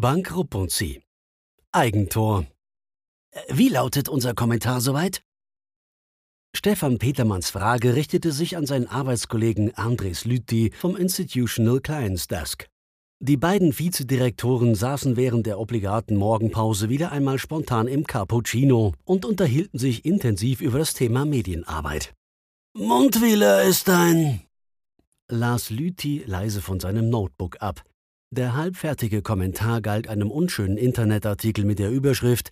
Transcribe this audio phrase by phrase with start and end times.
[0.00, 1.02] Bankrupt und Sie.
[1.72, 2.46] Eigentor.
[3.50, 5.20] Wie lautet unser Kommentar soweit?
[6.56, 12.66] Stefan Petermanns Frage richtete sich an seinen Arbeitskollegen Andres Lüthi vom Institutional Clients Desk.
[13.18, 19.78] Die beiden Vizedirektoren saßen während der obligaten Morgenpause wieder einmal spontan im Cappuccino und unterhielten
[19.78, 22.14] sich intensiv über das Thema Medienarbeit.
[22.72, 24.40] Mundwieler ist ein.
[25.28, 27.84] las Lüthi leise von seinem Notebook ab.
[28.32, 32.50] Der halbfertige Kommentar galt einem unschönen Internetartikel mit der Überschrift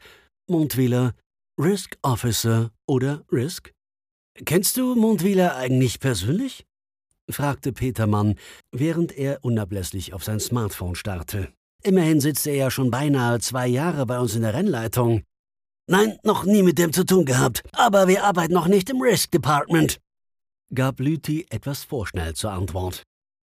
[0.49, 1.15] Mundwieler,
[1.57, 3.73] Risk Officer oder Risk?
[4.45, 6.67] Kennst du Mundwieler eigentlich persönlich?
[7.31, 8.35] fragte Petermann,
[8.73, 11.53] während er unablässig auf sein Smartphone starrte.
[11.85, 15.23] Immerhin sitzt er ja schon beinahe zwei Jahre bei uns in der Rennleitung.
[15.87, 19.31] Nein, noch nie mit dem zu tun gehabt, aber wir arbeiten noch nicht im Risk
[19.31, 20.01] Department,
[20.75, 23.05] gab Lüthi etwas vorschnell zur Antwort.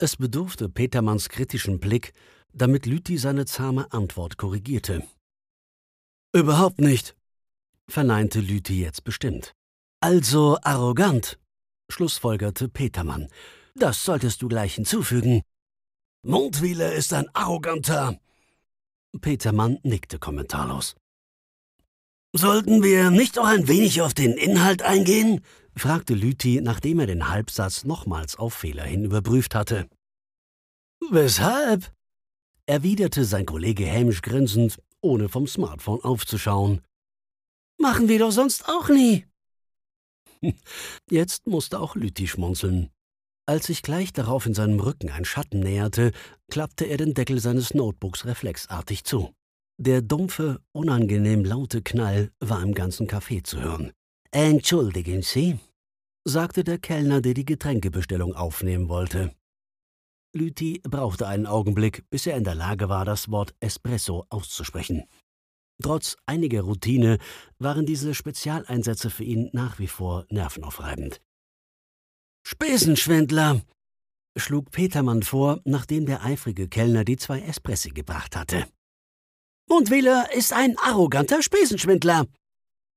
[0.02, 2.14] Es bedurfte Petermanns kritischen Blick,
[2.54, 5.06] damit Lüthi seine zahme Antwort korrigierte.
[6.32, 7.14] Überhaupt nicht,
[7.86, 9.54] verneinte Lüthi jetzt bestimmt.
[10.00, 11.38] Also arrogant,
[11.90, 13.28] schlussfolgerte Petermann.
[13.74, 15.42] Das solltest du gleich hinzufügen.
[16.22, 18.18] Mundwieler ist ein arroganter.
[19.20, 20.96] Petermann nickte kommentarlos.
[22.32, 25.44] Sollten wir nicht auch ein wenig auf den Inhalt eingehen?
[25.76, 29.88] Fragte Lüthi, nachdem er den Halbsatz nochmals auf Fehler hin überprüft hatte.
[31.10, 31.92] Weshalb?
[32.66, 36.82] erwiderte sein Kollege hämisch grinsend, ohne vom Smartphone aufzuschauen.
[37.78, 39.26] Machen wir doch sonst auch nie.
[41.10, 42.90] Jetzt musste auch Lüthi schmunzeln.
[43.46, 46.12] Als sich gleich darauf in seinem Rücken ein Schatten näherte,
[46.50, 49.34] klappte er den Deckel seines Notebooks reflexartig zu.
[49.78, 53.92] Der dumpfe, unangenehm laute Knall war im ganzen Café zu hören.
[54.32, 55.58] Entschuldigen Sie,
[56.24, 59.34] sagte der Kellner, der die Getränkebestellung aufnehmen wollte.
[60.32, 65.08] Lüthi brauchte einen Augenblick, bis er in der Lage war, das Wort Espresso auszusprechen.
[65.82, 67.18] Trotz einiger Routine
[67.58, 71.20] waren diese Spezialeinsätze für ihn nach wie vor nervenaufreibend.
[72.46, 73.62] Spesenschwindler,
[74.36, 78.66] schlug Petermann vor, nachdem der eifrige Kellner die zwei Espressi gebracht hatte.
[79.68, 82.26] Mundwähler ist ein arroganter Spesenschwindler,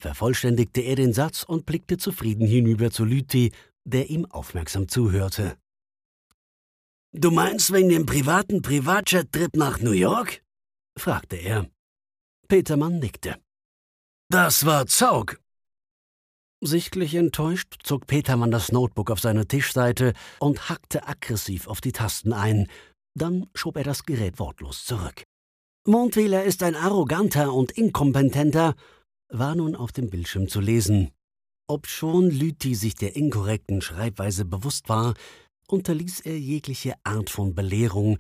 [0.04, 3.52] vervollständigte er den Satz und blickte zufrieden hinüber zu Lüthi,
[3.86, 5.58] der ihm aufmerksam zuhörte.
[7.14, 10.44] Du meinst wegen dem privaten Privatjet-Trip nach New York?
[10.98, 11.70] fragte er.
[12.48, 13.38] Petermann nickte.
[14.30, 15.40] Das war Zaug.
[16.62, 22.34] Sichtlich enttäuscht zog Petermann das Notebook auf seine Tischseite und hackte aggressiv auf die Tasten
[22.34, 22.68] ein.
[23.16, 25.24] Dann schob er das Gerät wortlos zurück.
[25.86, 28.76] Mondwähler ist ein arroganter und inkompetenter,
[29.30, 31.12] war nun auf dem Bildschirm zu lesen.
[31.68, 35.14] Obschon Lüthi sich der inkorrekten Schreibweise bewusst war,
[35.68, 38.18] unterließ er jegliche Art von Belehrung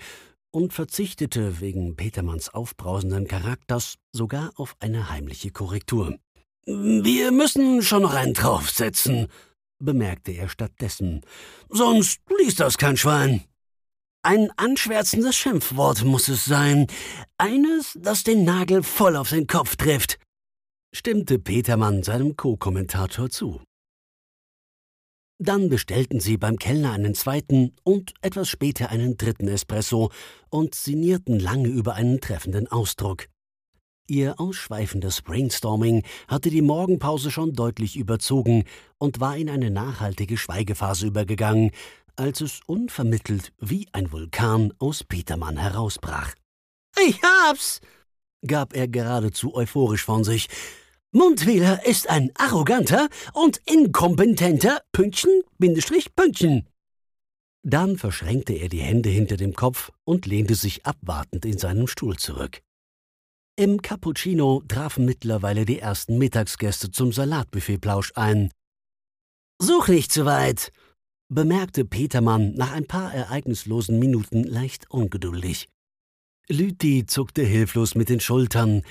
[0.51, 6.17] und verzichtete wegen Petermanns aufbrausenden Charakters sogar auf eine heimliche Korrektur.
[6.65, 9.27] Wir müssen schon noch einen draufsetzen,
[9.79, 11.21] bemerkte er stattdessen.
[11.69, 13.43] Sonst liest das kein Schwein.
[14.21, 16.87] Ein anschwärzendes Schimpfwort muss es sein.
[17.37, 20.17] Eines, das den Nagel voll auf den Kopf trifft,
[20.93, 23.61] stimmte Petermann seinem Co-Kommentator zu.
[25.39, 30.11] Dann bestellten sie beim Kellner einen zweiten und etwas später einen dritten Espresso
[30.49, 33.27] und sinnierten lange über einen treffenden Ausdruck.
[34.07, 38.65] Ihr ausschweifendes Brainstorming hatte die Morgenpause schon deutlich überzogen
[38.99, 41.71] und war in eine nachhaltige Schweigephase übergegangen,
[42.15, 46.35] als es unvermittelt wie ein Vulkan aus Petermann herausbrach.
[47.07, 47.81] Ich hab's!
[48.45, 50.47] gab er geradezu euphorisch von sich.
[51.15, 56.67] Mundwähler ist ein arroganter und inkompetenter Pünktchen, Bindestrich, Pünktchen.
[57.61, 62.17] Dann verschränkte er die Hände hinter dem Kopf und lehnte sich abwartend in seinem Stuhl
[62.17, 62.63] zurück.
[63.55, 68.49] Im Cappuccino trafen mittlerweile die ersten Mittagsgäste zum Salatbuffetplausch ein.
[69.59, 70.71] Such nicht zu weit,
[71.29, 75.69] bemerkte Petermann nach ein paar ereignislosen Minuten leicht ungeduldig.
[76.49, 78.81] Lüthi zuckte hilflos mit den Schultern.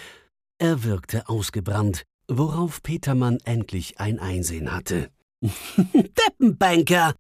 [0.59, 2.07] Er wirkte ausgebrannt
[2.39, 5.11] worauf Petermann endlich ein Einsehen hatte.
[5.95, 7.15] Deppenbanker!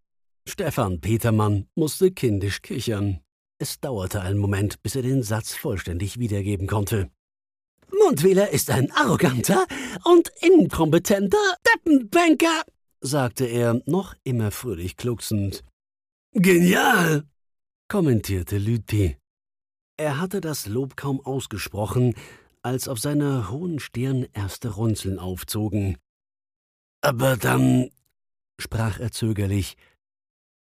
[0.49, 3.20] Stefan Petermann musste kindisch kichern.
[3.59, 7.11] Es dauerte einen Moment, bis er den Satz vollständig wiedergeben konnte.
[7.93, 9.67] Mundwähler ist ein arroganter
[10.05, 12.62] und inkompetenter Deppenbanker,
[13.00, 15.62] sagte er, noch immer fröhlich glucksend.
[16.32, 17.25] Genial,
[17.88, 19.17] kommentierte Lüthi.
[19.97, 22.15] Er hatte das Lob kaum ausgesprochen,
[22.62, 25.99] als auf seiner hohen Stirn erste Runzeln aufzogen.
[27.00, 27.91] Aber dann,
[28.59, 29.76] sprach er zögerlich,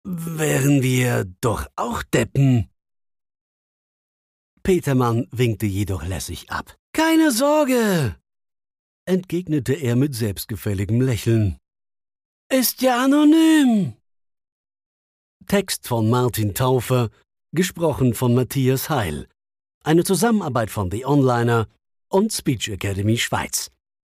[0.03, 2.69] wären wir doch auch Deppen.
[4.63, 6.77] Petermann winkte jedoch lässig ab.
[6.93, 8.15] Keine Sorge,
[9.05, 11.57] entgegnete er mit selbstgefälligem Lächeln.
[12.51, 13.93] Ist ja anonym.
[15.47, 17.09] Text von Martin Taufer,
[17.51, 19.27] gesprochen von Matthias Heil.
[19.83, 21.67] Eine Zusammenarbeit von The Onliner
[22.09, 23.71] und Speech Academy Schweiz.